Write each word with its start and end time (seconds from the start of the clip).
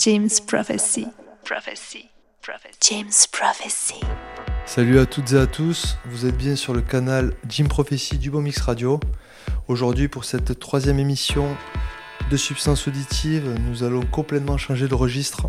James 0.00 0.28
Prophecy. 0.46 1.08
Prophecy. 1.44 2.08
James 2.88 3.10
Prophecy. 3.32 4.00
Salut 4.64 5.00
à 5.00 5.06
toutes 5.06 5.32
et 5.32 5.38
à 5.38 5.48
tous, 5.48 5.98
vous 6.04 6.24
êtes 6.24 6.36
bien 6.36 6.54
sur 6.54 6.72
le 6.72 6.82
canal 6.82 7.34
Jim 7.48 7.64
Prophecy 7.64 8.16
du 8.16 8.30
Bon 8.30 8.40
Mix 8.40 8.60
Radio. 8.60 9.00
Aujourd'hui, 9.66 10.06
pour 10.06 10.24
cette 10.24 10.60
troisième 10.60 11.00
émission 11.00 11.48
de 12.30 12.36
Substance 12.36 12.86
Auditive, 12.86 13.52
nous 13.66 13.82
allons 13.82 14.06
complètement 14.06 14.56
changer 14.56 14.86
de 14.86 14.94
registre. 14.94 15.48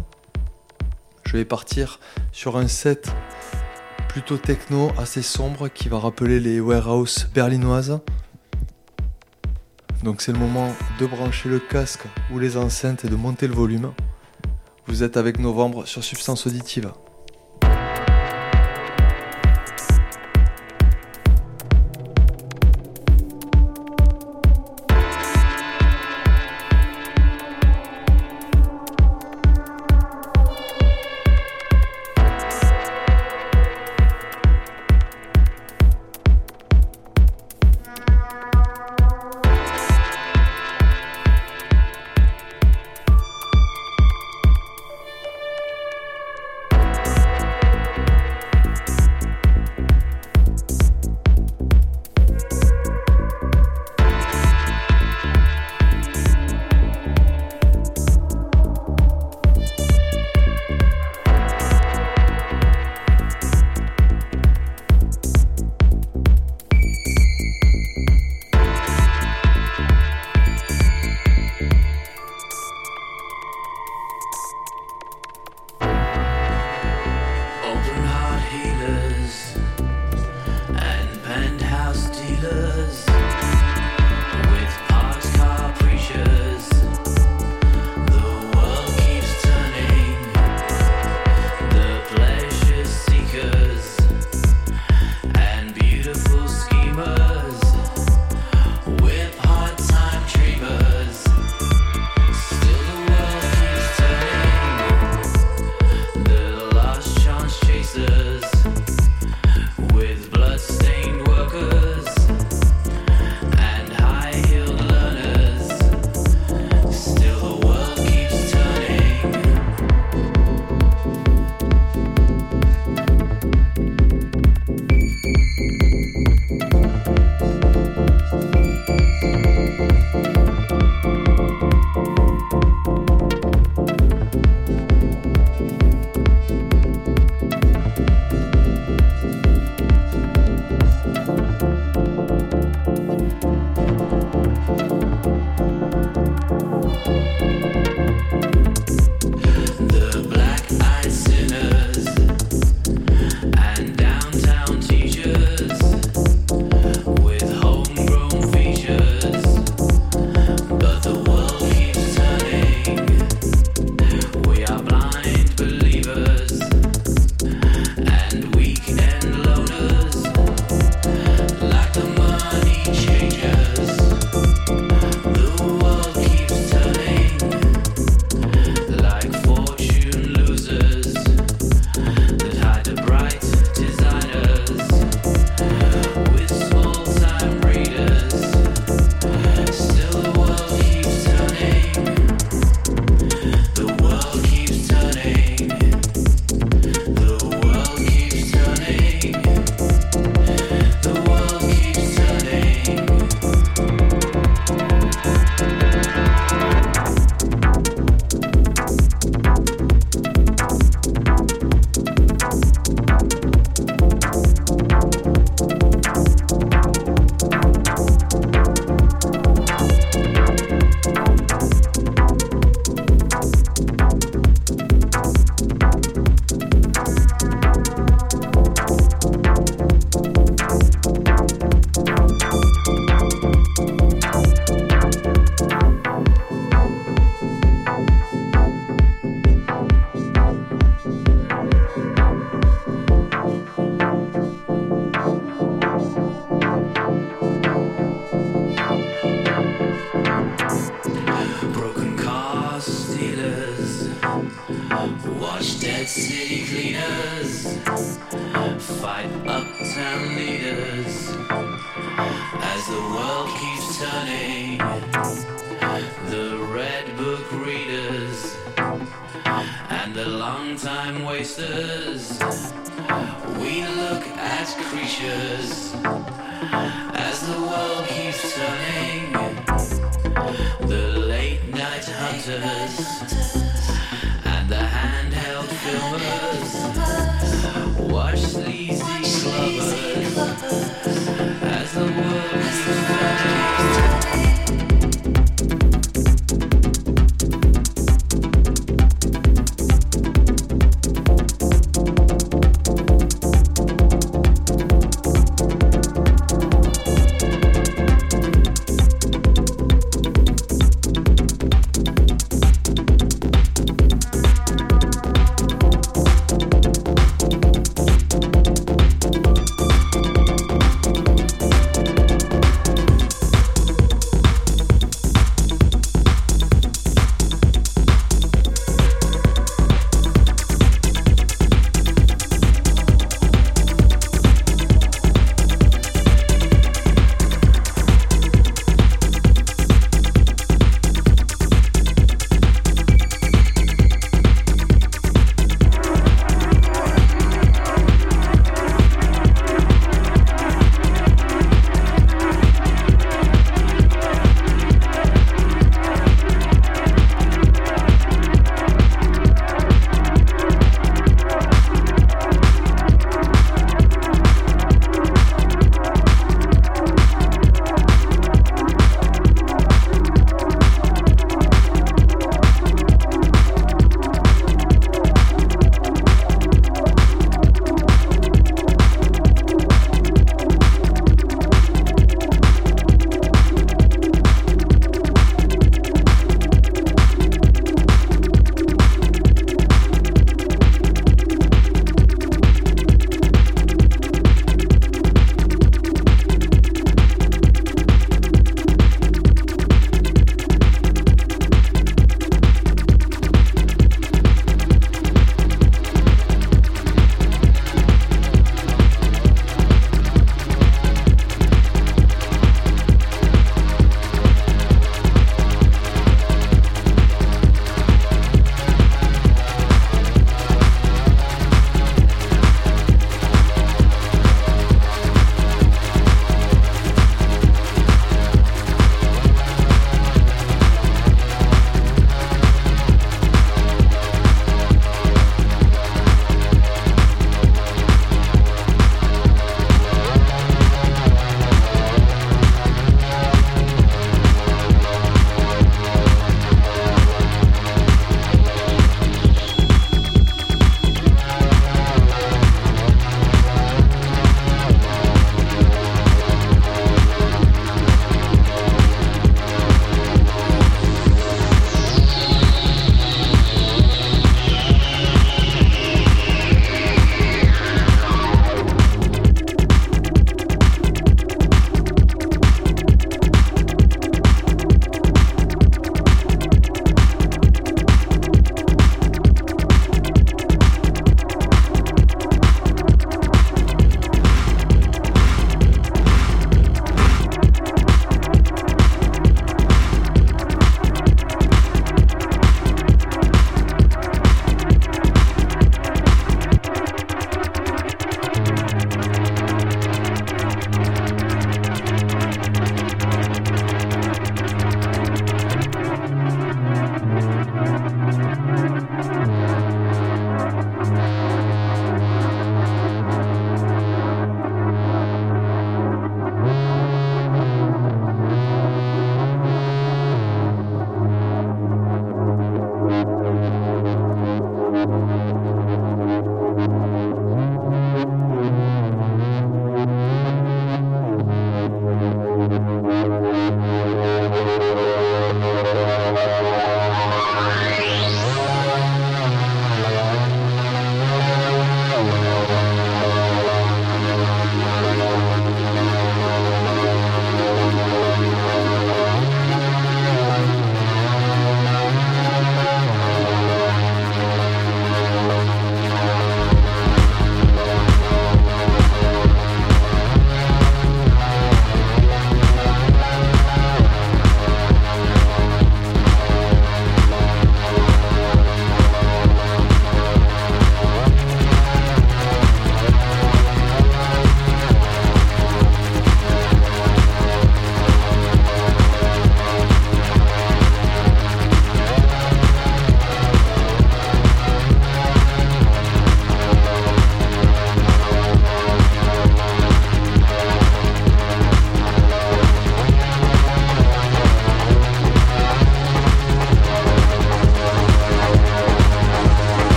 Je 1.25 1.37
vais 1.37 1.45
partir 1.45 1.99
sur 2.31 2.57
un 2.57 2.67
set 2.67 3.07
plutôt 4.07 4.37
techno, 4.37 4.91
assez 4.97 5.21
sombre, 5.21 5.67
qui 5.67 5.89
va 5.89 5.99
rappeler 5.99 6.39
les 6.39 6.59
warehouse 6.59 7.27
berlinoises. 7.35 7.99
Donc 10.03 10.23
c'est 10.23 10.31
le 10.31 10.39
moment 10.39 10.73
de 10.99 11.05
brancher 11.05 11.49
le 11.49 11.59
casque 11.59 12.05
ou 12.33 12.39
les 12.39 12.57
enceintes 12.57 13.05
et 13.05 13.09
de 13.09 13.15
monter 13.15 13.45
le 13.45 13.53
volume. 13.53 13.91
Vous 14.89 15.03
êtes 15.03 15.17
avec 15.17 15.37
Novembre 15.37 15.85
sur 15.85 16.03
Substance 16.03 16.47
Auditive. 16.47 16.91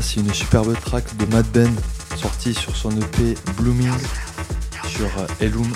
C'est 0.00 0.20
une 0.20 0.32
superbe 0.32 0.74
track 0.80 1.16
de 1.16 1.26
Mad 1.26 1.46
Ben 1.52 1.70
sortie 2.16 2.54
sur 2.54 2.74
son 2.76 2.90
EP 2.92 3.34
Blooming 3.56 3.92
sur 4.86 5.08
Elum. 5.40 5.70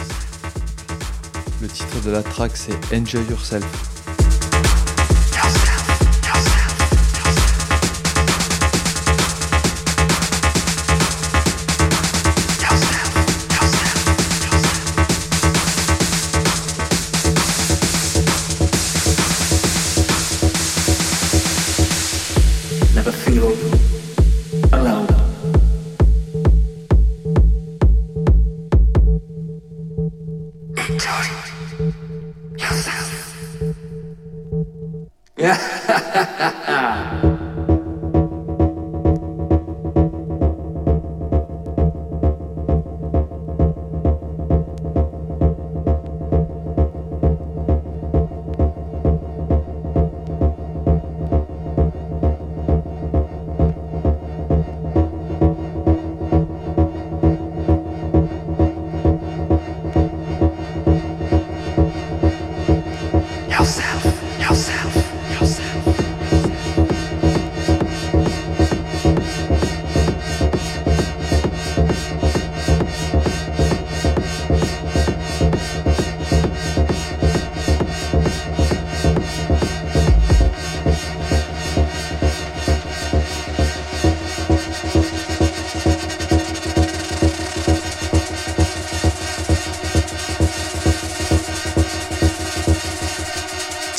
Le 1.61 1.69
titre 1.69 2.01
de 2.05 2.11
la 2.11 2.23
track 2.23 2.53
c'est 2.55 2.77
Enjoy 2.95 3.23
Yourself. 3.29 3.96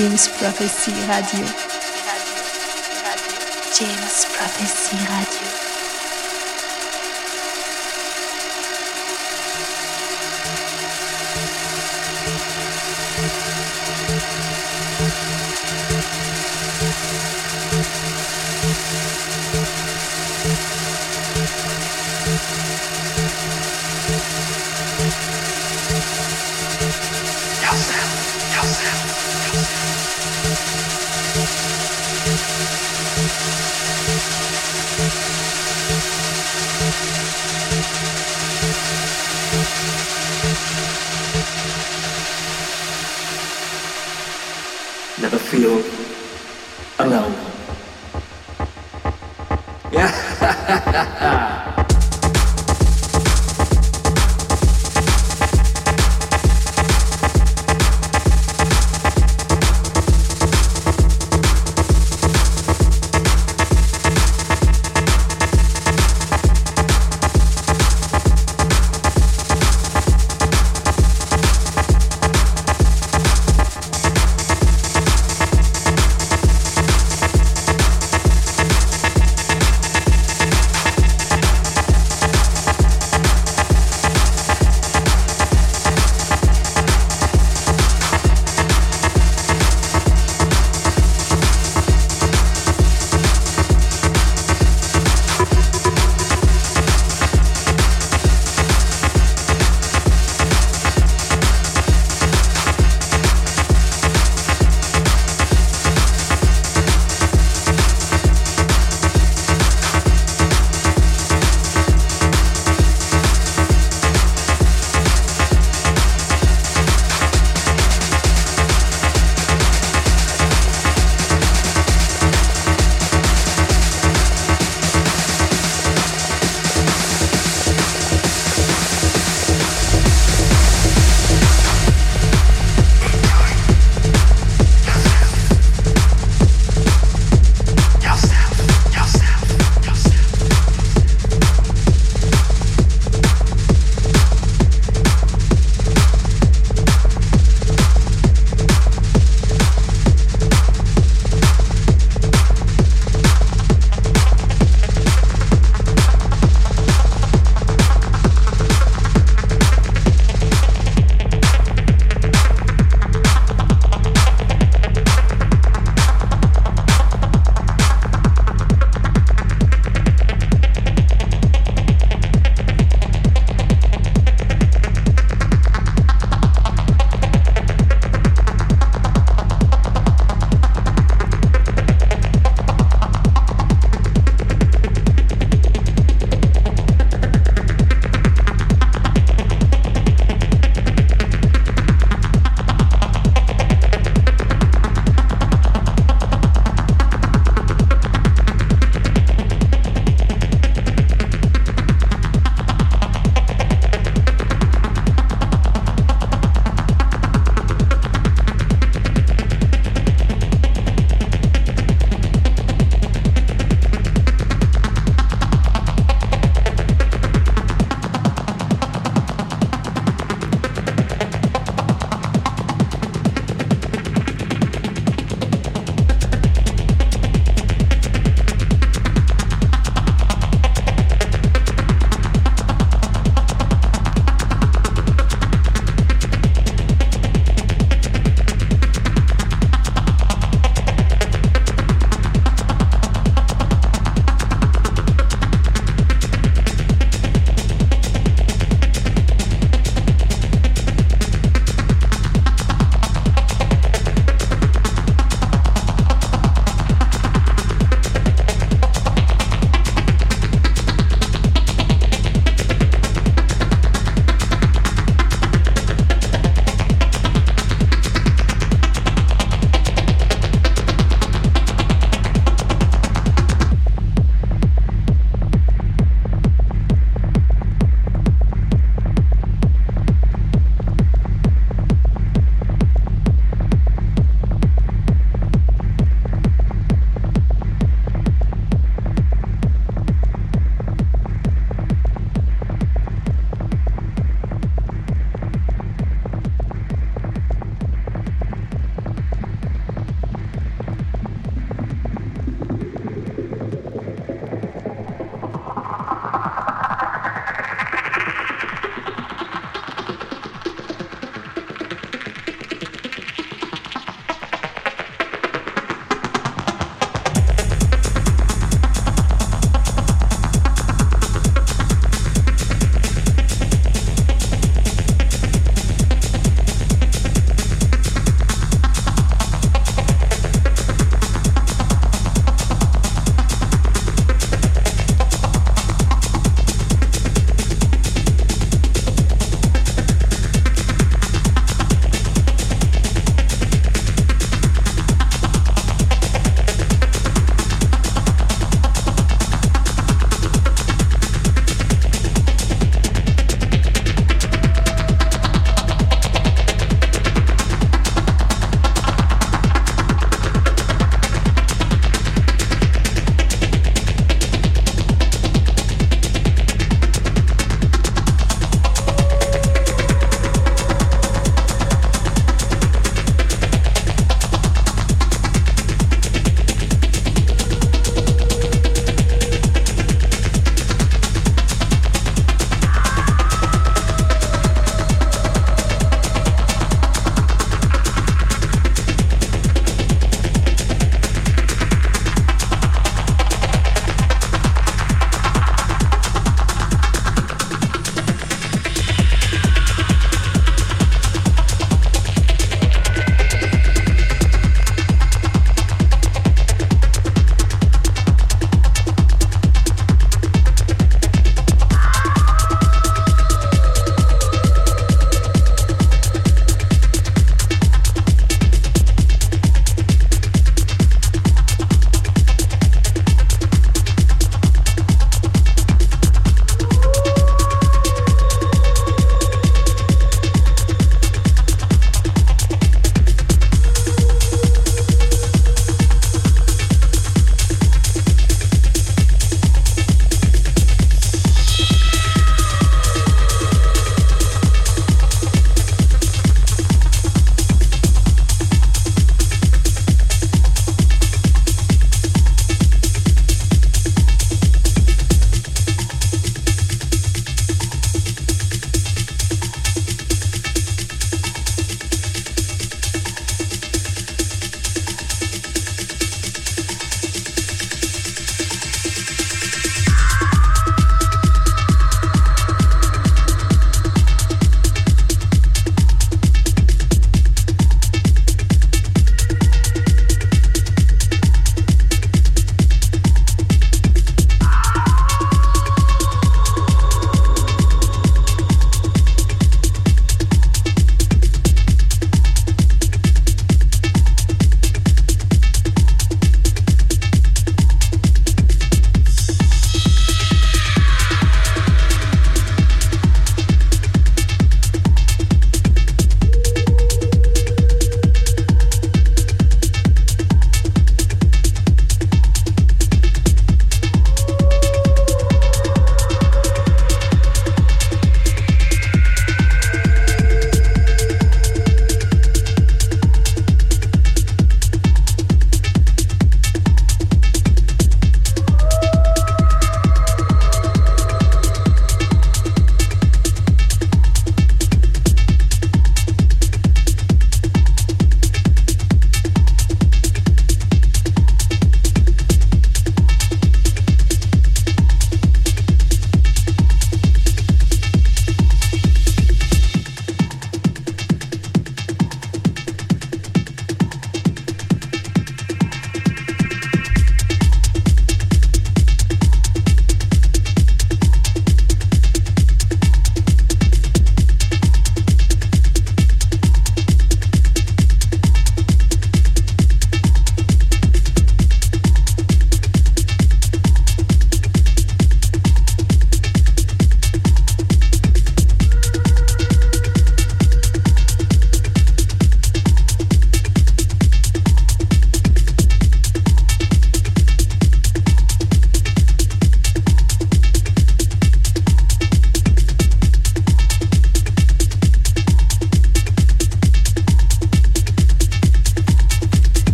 James 0.00 0.28
Prophecy 0.28 0.92
Radio. 1.06 1.44
James 3.74 4.24
Prophecy 4.34 4.96
Radio. 4.96 5.59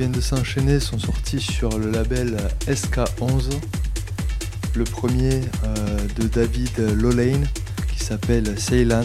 Viennent 0.00 0.12
de 0.12 0.20
s'enchaîner 0.22 0.80
sont 0.80 0.98
sortis 0.98 1.42
sur 1.42 1.78
le 1.78 1.90
label 1.90 2.38
SK11. 2.66 3.50
Le 4.74 4.84
premier 4.84 5.42
euh, 5.64 5.98
de 6.16 6.26
David 6.26 6.78
Lolane 6.96 7.46
qui 7.92 8.02
s'appelle 8.02 8.58
Ceylan. 8.58 9.04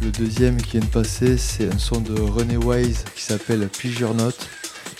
Le 0.00 0.10
deuxième 0.12 0.56
qui 0.56 0.78
vient 0.78 0.80
de 0.80 0.86
passer, 0.86 1.36
c'est 1.36 1.70
un 1.70 1.76
son 1.76 2.00
de 2.00 2.18
René 2.18 2.56
Wise 2.56 3.04
qui 3.14 3.22
s'appelle 3.22 3.68
Pleasure 3.68 4.14
Note. 4.14 4.48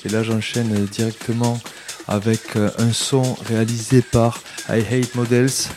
Et 0.04 0.10
là, 0.10 0.22
j'enchaîne 0.22 0.74
directement 0.92 1.58
avec 2.06 2.56
euh, 2.56 2.68
un 2.76 2.92
son 2.92 3.22
réalisé 3.48 4.02
par 4.02 4.42
I 4.68 4.80
Hate 4.80 5.14
Models, 5.14 5.70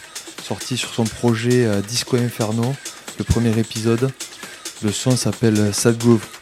sorti 0.43 0.75
sur 0.75 0.89
son 0.93 1.05
projet 1.05 1.65
euh, 1.65 1.79
Disco 1.79 2.17
Inferno, 2.17 2.75
le 3.17 3.23
premier 3.23 3.57
épisode. 3.57 4.11
Le 4.83 4.91
son 4.91 5.15
s'appelle 5.15 5.73
Sad 5.73 5.97
Groove. 5.97 6.36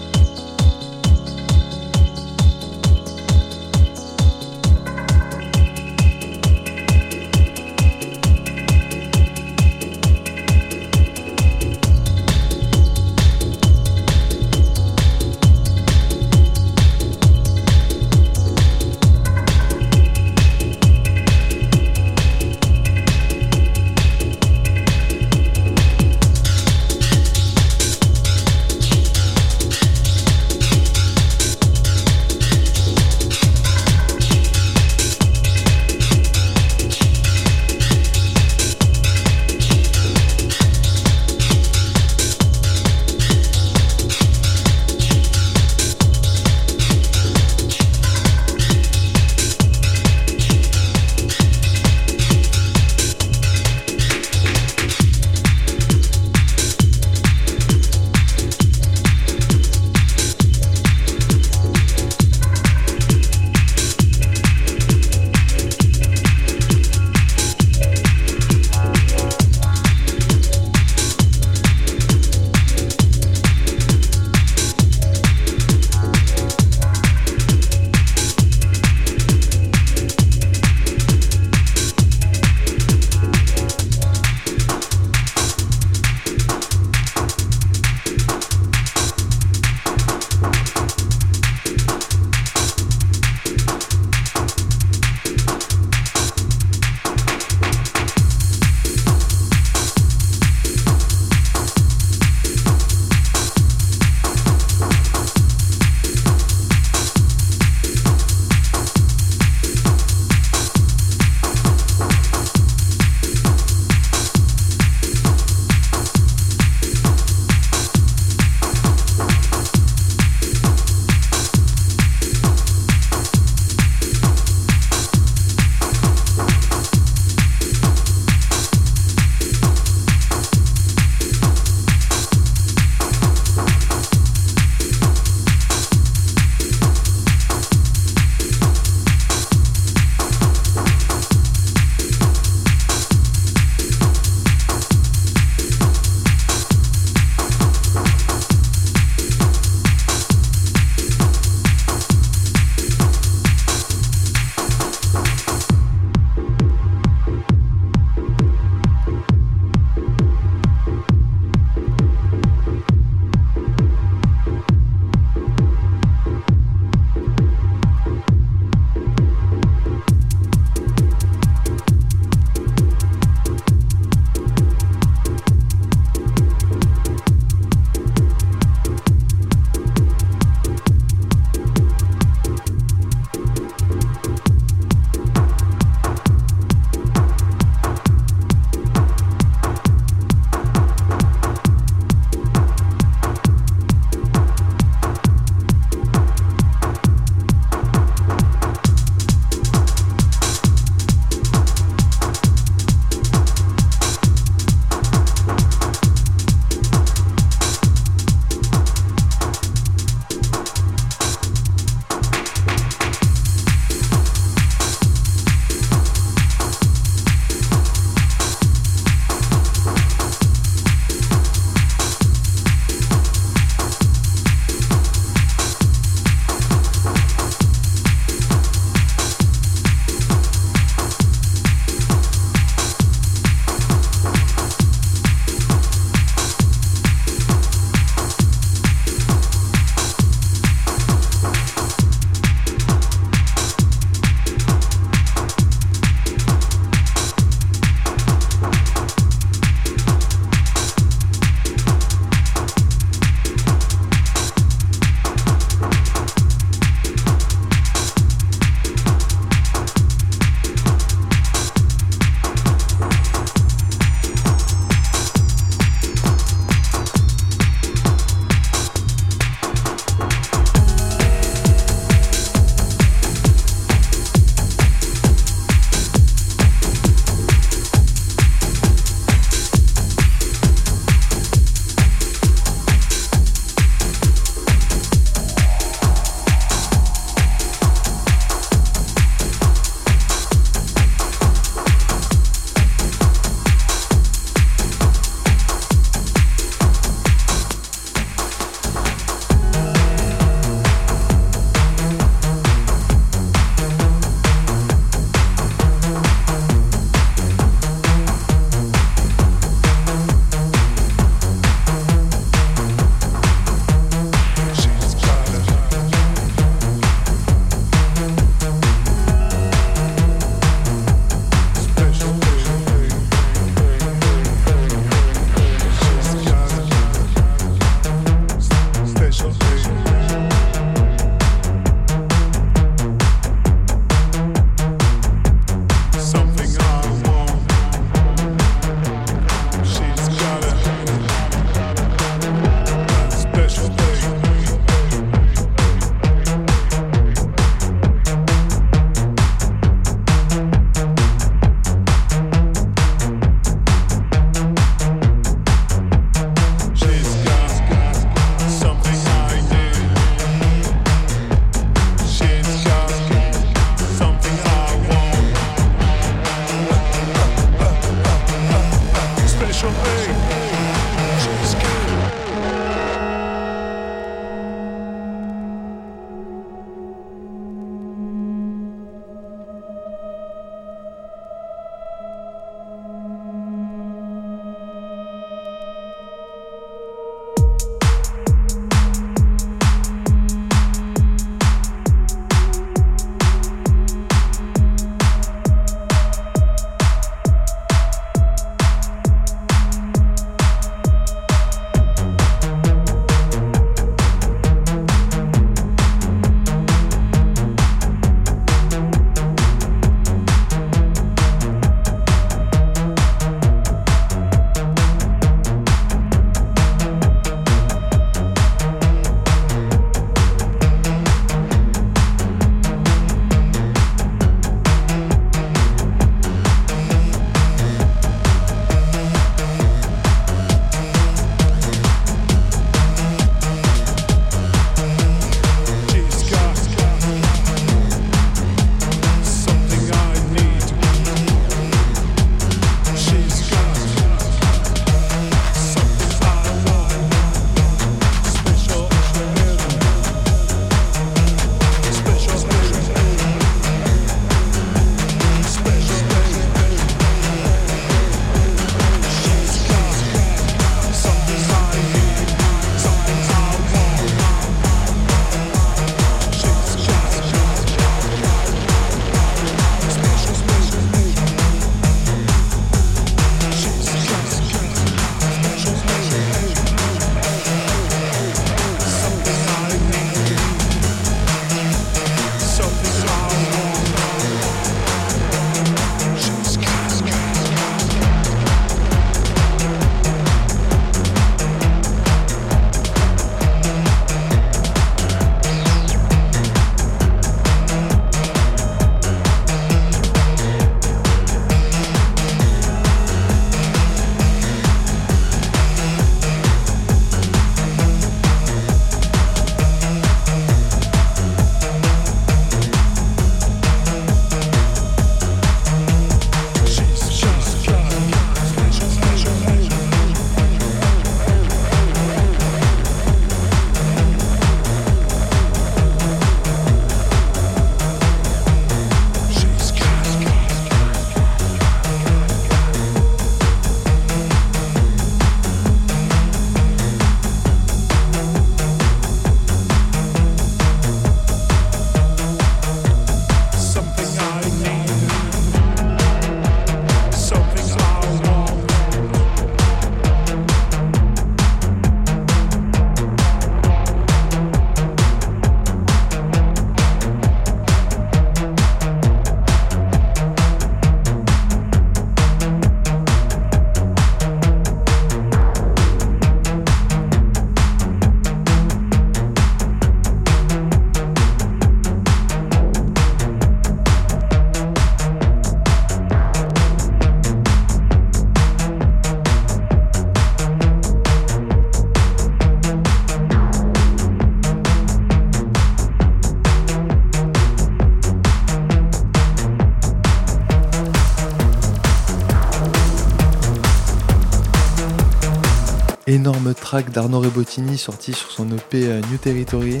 d'Arnaud 597.04 597.40
Rebottini 597.40 597.98
sorti 597.98 598.32
sur 598.32 598.50
son 598.50 598.70
EP 598.70 599.06
euh, 599.06 599.20
New 599.30 599.36
Territory. 599.36 600.00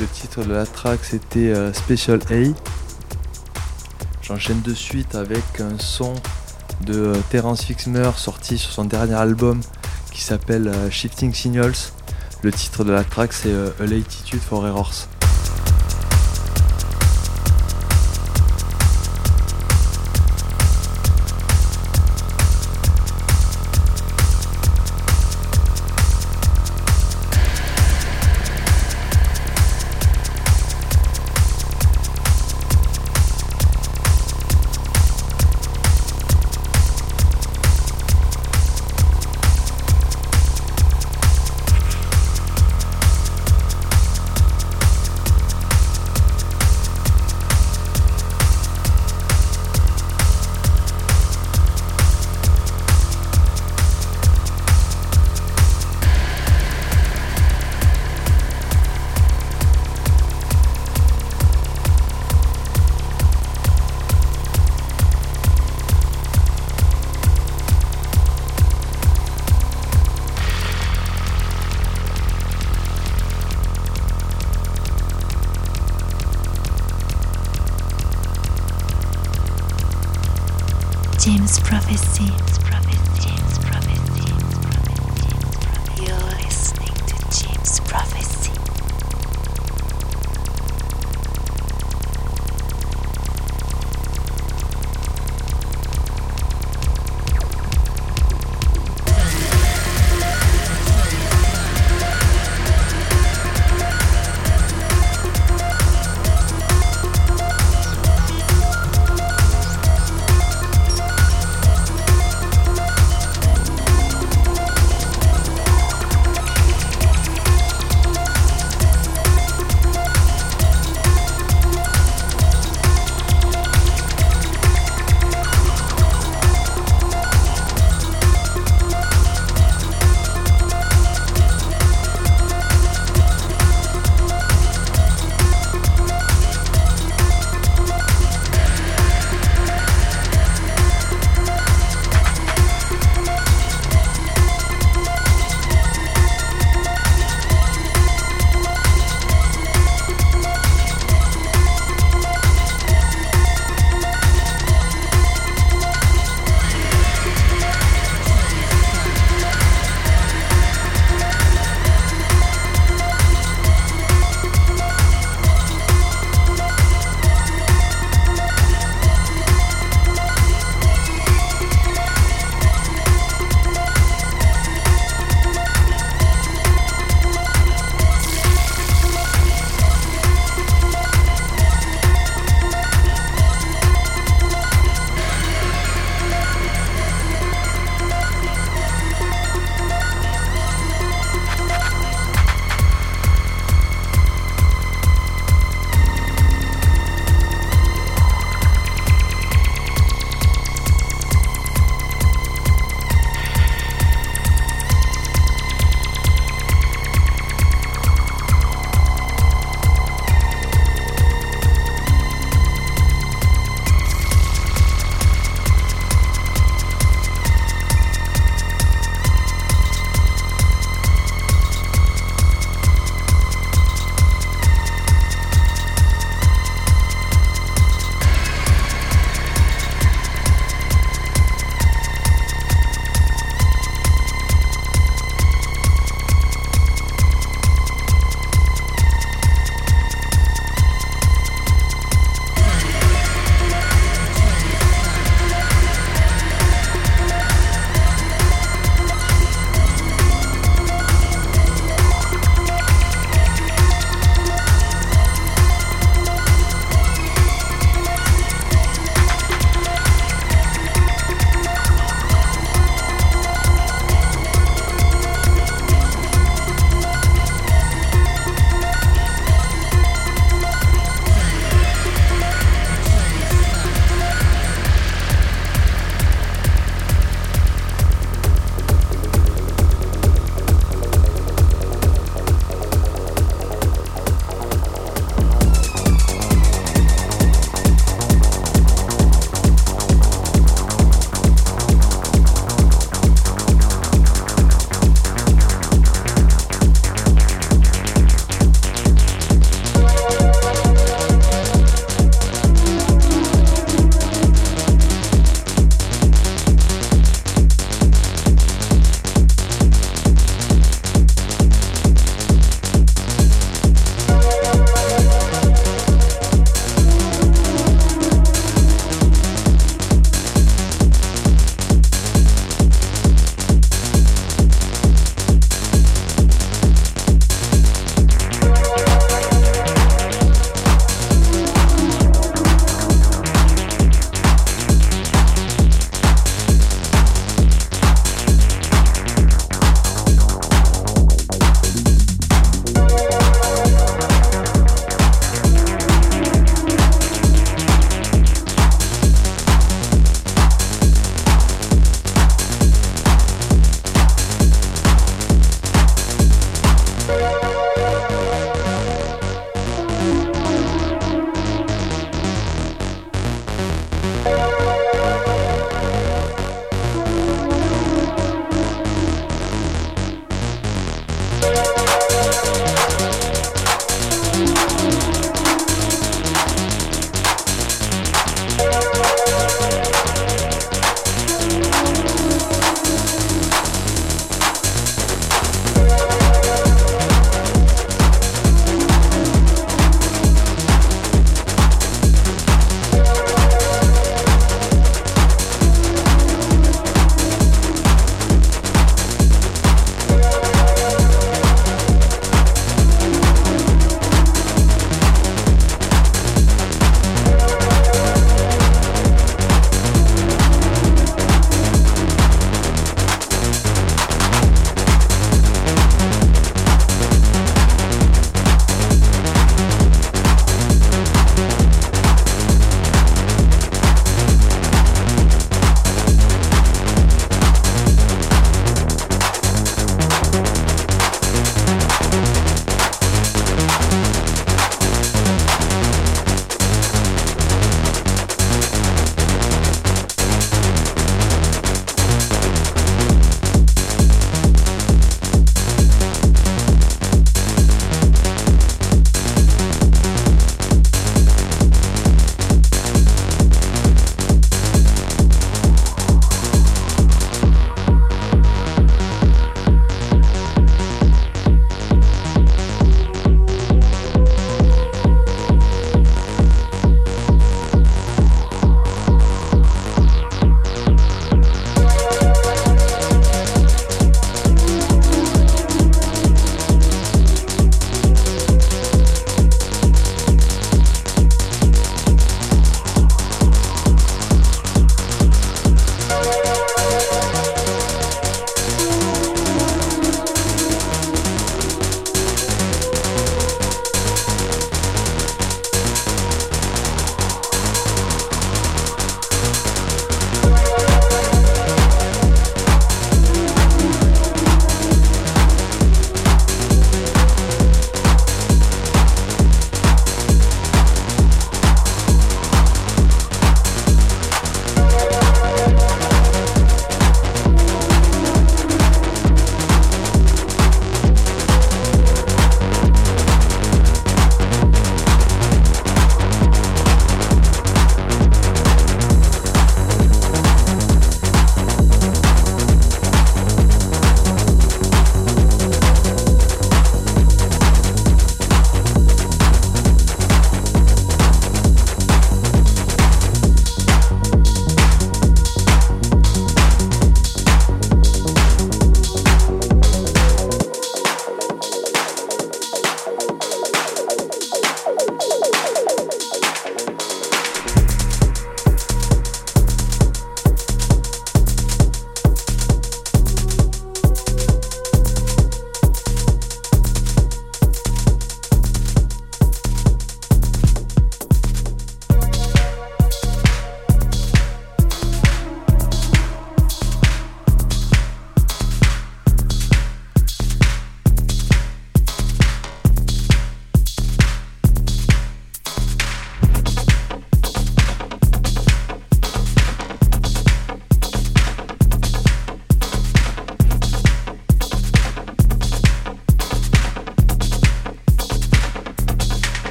Le 0.00 0.06
titre 0.06 0.44
de 0.44 0.52
la 0.52 0.64
track 0.64 1.00
c'était 1.02 1.48
euh, 1.48 1.72
Special 1.72 2.20
A. 2.30 2.54
J'enchaîne 4.22 4.62
de 4.62 4.72
suite 4.72 5.16
avec 5.16 5.42
un 5.58 5.76
son 5.80 6.14
de 6.86 6.94
euh, 6.94 7.16
Terence 7.30 7.64
Fixmer 7.64 8.10
sorti 8.16 8.56
sur 8.56 8.70
son 8.70 8.84
dernier 8.84 9.14
album 9.14 9.60
qui 10.12 10.22
s'appelle 10.22 10.72
Shifting 10.90 11.34
Signals. 11.34 11.90
Le 12.42 12.52
titre 12.52 12.84
de 12.84 12.92
la 12.92 13.02
track 13.02 13.32
c'est 13.32 13.52
A 13.52 13.84
Latitude 13.84 14.40
for 14.40 14.64
Errors. 14.66 15.08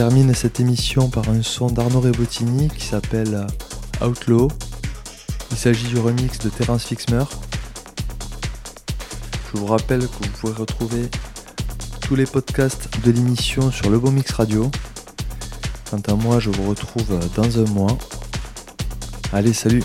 Termine 0.00 0.34
cette 0.34 0.60
émission 0.60 1.10
par 1.10 1.28
un 1.28 1.42
son 1.42 1.66
d'Arnaud 1.66 2.00
Rebotini 2.00 2.68
qui 2.68 2.86
s'appelle 2.86 3.46
Outlaw. 4.00 4.48
Il 5.50 5.58
s'agit 5.58 5.88
du 5.88 5.98
remix 5.98 6.38
de 6.38 6.48
Terence 6.48 6.84
Fixmer. 6.84 7.24
Je 9.52 9.60
vous 9.60 9.66
rappelle 9.66 10.00
que 10.00 10.24
vous 10.24 10.30
pouvez 10.40 10.54
retrouver 10.54 11.10
tous 12.00 12.16
les 12.16 12.24
podcasts 12.24 12.88
de 13.04 13.10
l'émission 13.10 13.70
sur 13.70 13.90
le 13.90 13.98
Bon 13.98 14.10
Mix 14.10 14.30
Radio. 14.32 14.70
Quant 15.90 16.00
à 16.08 16.14
moi, 16.14 16.40
je 16.40 16.48
vous 16.48 16.70
retrouve 16.70 17.20
dans 17.36 17.58
un 17.58 17.70
mois. 17.70 17.98
Allez, 19.34 19.52
salut 19.52 19.82